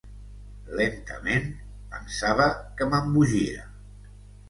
[0.79, 1.45] Lentament,
[1.93, 2.51] pensava
[2.81, 3.73] que m'embogia.